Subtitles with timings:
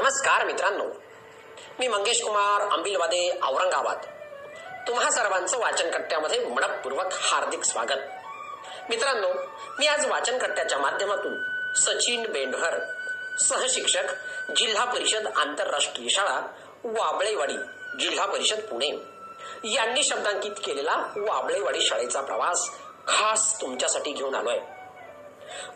[0.00, 0.84] नमस्कार मित्रांनो.
[1.78, 3.96] मी मंगेश कुमार अंबिलवादे औरंगाबाद.
[4.88, 7.98] तुम्हा सर्वांचं वाचनकट्ट्यामध्ये मनपूर्वक हार्दिक स्वागत.
[8.88, 9.28] मित्रांनो
[9.78, 11.34] मी आज वाचनकट्ट्याच्या माध्यमातून
[11.74, 12.78] सचिन बेंढर
[13.38, 14.02] सहशिक्षक
[14.56, 16.40] जिल्हा परिषद आंतरराष्ट्रीय शाळा
[16.84, 17.56] वाबळेवाडी
[18.00, 18.88] जिल्हा परिषद पुणे
[19.64, 22.70] यांनी शब्दांकित केलेला वाबळेवाडी शाळेचा प्रवास
[23.08, 24.58] खास तुमच्यासाठी घेऊन आलोय.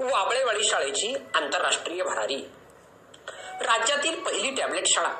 [0.01, 2.51] वाबळेवाडी शाळेची आंतरराष्ट्रीय भरारी
[3.61, 5.13] राज्यातील पहिली टॅबलेट शाळा.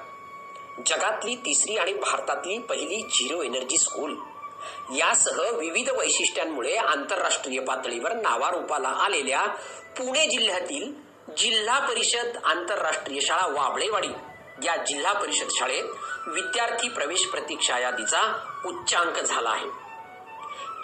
[0.87, 4.17] जगातली तिसरी आणि भारतातली पहिली झिरो एनर्जी स्कूल.
[4.97, 9.47] यासह विविध वैशिष्ट्यांमुळे आंतरराष्ट्रीय पातळीवर नावारूपाला आलेल्या
[9.99, 10.93] पुणे जिल्ह्यातील
[11.37, 14.09] जिल्हा परिषद आंतरराष्ट्रीय शाळा वाबळेवाडी
[14.65, 15.85] या जिल्हा परिषद शाळेत
[16.27, 19.84] विद्यार्थी प्रवेश प्रतीक्षा यादीचा उच्चांक झाला आहे.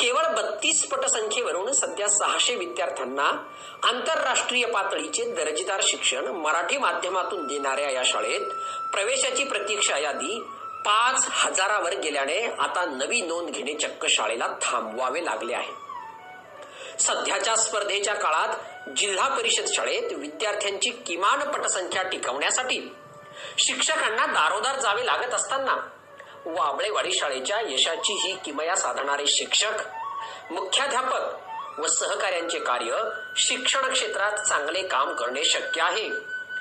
[0.00, 3.24] केवळ बत्तीस पटसंख्येवरून सध्या सहाशे विद्यार्थ्यांना
[3.82, 8.46] आंतरराष्ट्रीय पातळीचे दर्जेदार शिक्षण मराठी माध्यमातून देणाऱ्या या शाळेत
[8.92, 10.40] प्रवेशाची प्रतीक्षा यादी
[10.84, 15.72] पाच हजारावर गेल्याने आता नवी नोंद घेणे चक्क शाळेला थांबवावे लागले आहे.
[16.98, 22.80] सध्याच्या स्पर्धेच्या काळात जिल्हा परिषद शाळेत विद्यार्थ्यांची किमान पटसंख्या टिकवण्यासाठी
[23.58, 25.76] शिक्षकांना दारोदार जावे लागत असताना
[26.46, 32.96] वाबळेवाडी शाळेच्या यशाची ही किमया साधणारे शिक्षक मुख्याध्यापक व सहकार्यांचे कार्य
[33.36, 36.08] शिक्षण क्षेत्रात चांगले काम करणे शक्य आहे.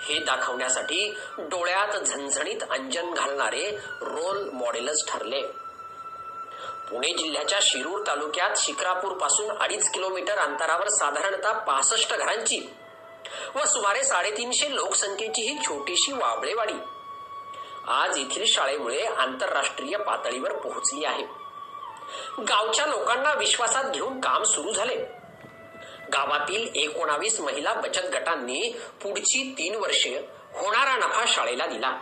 [0.02, 3.70] हे दाखवण्यासाठी डोळ्यात झणझणीत अंजन घालणारे
[4.02, 5.42] रोल मॉडेलच ठरले.
[6.90, 12.60] पुणे जिल्ह्याच्या शिरूर तालुक्यात शिक्रापूरपासून अडीच किलोमीटर अंतरावर साधारणतः पासष्ट घरांची
[13.56, 16.74] व सुमारे साडेतीनशे लोकसंख्येची ही छोटीशी वाबळेवाडी
[17.88, 21.24] आज येथील शाळेमुळे आंतरराष्ट्रीय पातळीवर पोहोचली आहे.
[22.40, 24.96] गावच्या लोकांना विश्वासात घेऊन काम सुरू झाले.
[26.14, 30.20] गावातील एकोणावीस महिला बचत गटांनी पुढची तीन वर्षे
[30.54, 32.00] होणारा नफा शाळेला दिला.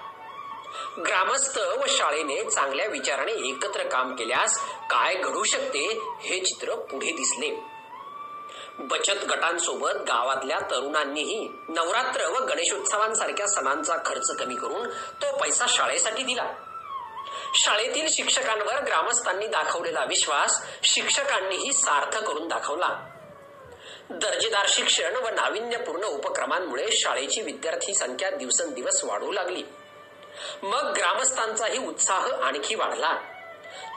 [1.07, 7.76] ग्रामस्थ व शाळेने चांगल्या विचाराने एकत्र काम केल्यास काय घडू शकते हे चित्र पुढे दिसले.
[8.79, 16.53] बचत गटांसोबत गावातल्या तरुणांनीही नवरात्र व गणेशोत्सवांसारख्या सणांचा खर्च कमी करून तो पैसा शाळेसाठी दिला.
[17.55, 23.07] शाळेतील शिक्षकांवर ग्रामस्थांनी दाखवलेला विश्वास शिक्षकांनीही सार्थ करून दाखवला.
[24.09, 29.63] दर्जेदार शिक्षण व नाविन्यपूर्ण उपक्रमांमुळे शाळेची विद्यार्थी संख्या दिवसेंदिवस वाढू लागली.
[30.63, 33.13] मग ग्रामस्थांचाही उत्साह आणखी वाढला.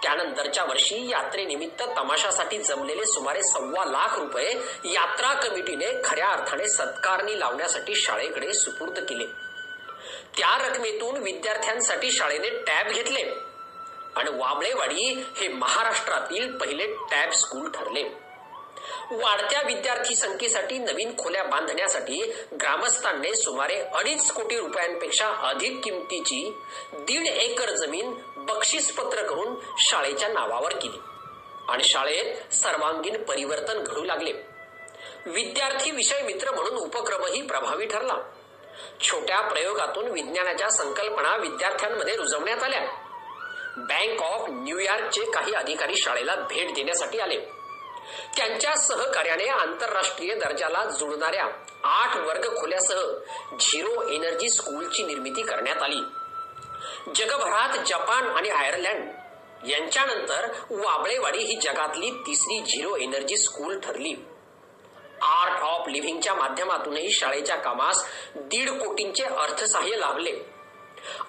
[0.02, 4.52] त्यानंतरच्या वर्षी यात्रेनिमित्त तमाशासाठी जमलेले सुमारे सव्वा लाख रुपये
[4.84, 9.26] यात्रा कमिटीने खऱ्या अर्थाने सत्कारणी लावण्यासाठी शाळेकडे सुपूर्द केले.
[10.36, 13.22] त्या रकमेतून विद्यार्थ्यांसाठी शाळेने टॅब घेतले.
[14.16, 18.30] आणि वाबळेवाडी हे महाराष्ट्रातील पहिले टॅब स्कूल ठरले.
[19.12, 26.52] वाढत्या विद्यार्थी संख्येसाठी नवीन खोल्या बांधण्यासाठी ग्रामस्थांनी सुमारे अडीच कोटी रुपयांपेक्षा अधिक किमतीची
[26.94, 28.14] दीड एकर जमीन
[28.54, 30.98] बक्षीसपत्र करून शाळेच्या नावावर केली
[31.68, 34.32] आणि शाळेत सर्वांगीण परिवर्तन घडू लागले.
[35.26, 38.14] विद्यार्थी विषय मित्र म्हणून उपक्रमही प्रभावी ठरला.
[39.00, 42.80] छोट्या प्रयोगातून विज्ञानाच्या संकल्पना विद्यार्थ्यांमध्ये रुजवण्यात आल्या.
[43.76, 47.40] बँक ऑफ न्यूयॉर्कचे काही अधिकारी शाळेला भेट देण्यासाठी आले.
[48.36, 51.46] त्यांच्या सहकार्याने आंतरराष्ट्रीय दर्जाला जुळणाऱ्या
[51.84, 53.00] आठ वर्ग खोल्यासह
[53.60, 56.00] झिरो एनर्जी स्कूलची निर्मिती करण्यात आली.
[57.14, 59.10] जगभरात जपान आणि आयर्लंड
[59.68, 64.14] यांच्यानंतर वाबळेवाडी ही जगातली तिसरी झिरो एनर्जी स्कूल ठरली.
[65.22, 70.32] आर्ट ऑफ लिव्हिंगच्या माध्यमातूनही शाळेच्या कामास दीड कोटींचे अर्थसहाय्य लाभले.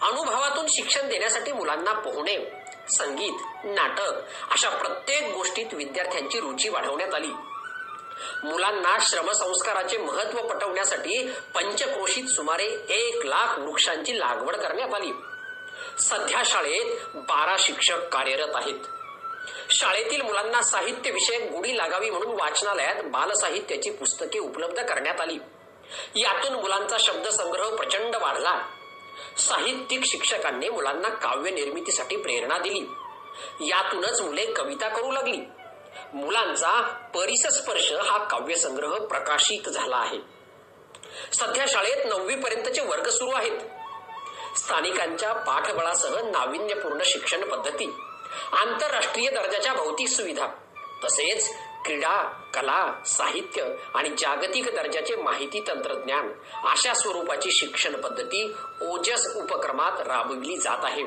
[0.01, 2.51] अनुभवातून शिक्षण देण्यासाठी मुलांना पोहणे
[2.89, 3.33] संगीत
[3.63, 4.13] नाटक
[4.51, 7.31] अशा प्रत्येक गोष्टीत विद्यार्थ्यांची रुची वाढवण्यात आली.
[8.43, 15.11] मुलांना श्रमसंस्काराचे महत्त्व पटवण्यासाठी पंचक्रोशीत सुमारे एक लाख वृक्षांची लागवड करण्यात आली.
[15.99, 18.79] सध्या शाळेत बारा शिक्षक कार्यरत आहेत.
[19.71, 25.37] शाळेतील मुलांना साहित्य विषयक गुढी लागावी म्हणून वाचनालयात बालसाहित्याची पुस्तके उपलब्ध करण्यात आली.
[26.15, 28.61] यातून मुलांचा शब्दसंग्रह प्रचंड वाढला.
[29.37, 32.79] साहित्यिक शिक्षकांनी मुलांना काव्य निर्मितीसाठी प्रेरणा दिली.
[33.69, 35.37] यातूनच मुले कविता करू लागली.
[36.13, 36.81] मुलांचा
[37.15, 40.17] परिसस्पर्श हा काव्यसंग्रह प्रकाशित झाला आहे.
[41.33, 43.59] सध्या शाळेत नववी पर्यंतचे वर्ग सुरू आहेत.
[44.65, 47.85] स्थानिकांच्या पाठबळासह नाविन्यपूर्ण शिक्षण पद्धती
[48.51, 50.47] आंतरराष्ट्रीय दर्जाच्या भौतिक सुविधा
[51.03, 51.49] तसेच
[51.85, 52.15] क्रीडा
[52.53, 53.65] कला साहित्य
[53.95, 56.31] आणि जागतिक दर्जाचे माहिती तंत्रज्ञान
[56.67, 61.03] अशा स्वरूपाची शिक्षण पद्धती ओजस उपक्रमात राबविली जात आहे.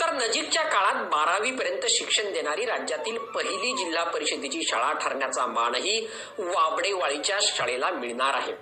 [0.00, 6.08] तर नजीकच्या काळात बारावी पर्यंत शिक्षण देणारी राज्यातील पहिली जिल्हा परिषदेची शाळा ठरण्याचा मानही
[6.38, 8.52] वाबडेवाळीच्या शाळेला मिळणार आहे.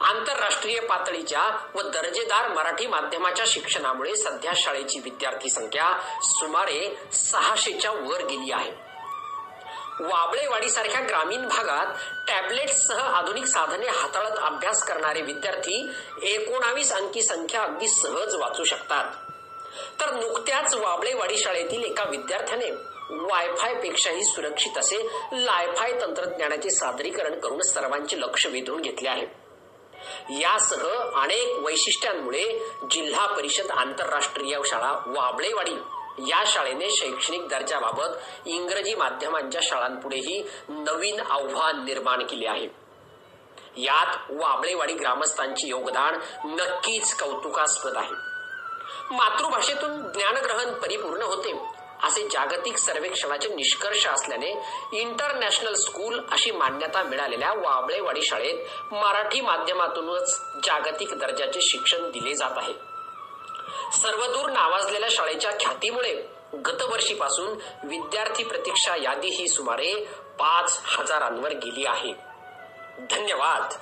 [0.00, 5.92] आंतरराष्ट्रीय पातळीच्या व दर्जेदार मराठी माध्यमाच्या शिक्षणामुळे सध्या शाळेची विद्यार्थी संख्या
[6.22, 8.86] सुमारे सहाशेच्या वर गेली आहे.
[10.00, 11.86] वाबळेवाडीसारख्या ग्रामीण भागात
[12.28, 15.92] टॅबलेटसह आधुनिक साधने हाताळत अभ्यास करणारे विद्यार्थी
[16.22, 19.04] एकोणावीस अंकी संख्या अगदी सहज वाचू शकतात.
[20.00, 22.70] तर नुकत्याच वाबळेवाडी शाळेतील एका विद्यार्थ्याने
[23.10, 24.96] वायफाय पेक्षाही सुरक्षित असे
[25.32, 29.45] लायफाय तंत्रज्ञानाचे सादरीकरण करून सर्वांचे लक्ष वेधून घेतले आहे.
[30.30, 30.86] यासह
[31.22, 35.74] अनेक वैशिष्ट्यांमुळे जिल्हा परिषद आंतरराष्ट्रीय शाळा वाबळेवाडी
[36.18, 38.08] या शाळेने शैक्षणिक दर्जाबाबत
[38.46, 42.68] इंग्रजी माध्यमांच्या शाळांपुढेही नवीन आव्हान निर्माण केले आहे.
[43.76, 46.14] यात वाबळेवाडी ग्रामस्थांचे योगदान
[46.44, 48.14] नक्कीच कौतुकास्पद आहे.
[49.10, 51.75] मातृभाषेतून ज्ञानग्रहण परिपूर्ण होते.
[52.02, 54.62] असे जागतिक सर्वेक्षणाचे निष्कर्ष असल्याने
[54.92, 58.54] इंटरनॅशनल स्कूल अशी मान्यता मिळालेल्या वाबळेवाडी शाळेत
[58.92, 62.72] मराठी माध्यमातूनच जागतिक दर्जाचे शिक्षण दिले जात आहे.
[63.92, 66.14] सर्वदूर नावाजलेल्या शाळेच्या ख्यातीमुळे
[66.54, 67.48] गतवर्षीपासून
[67.84, 69.94] विद्यार्थी प्रतीक्षा यादी ही सुमारे
[70.38, 72.12] पाच हजारांवर गेली आहे.
[73.10, 73.74] धन्यवाद!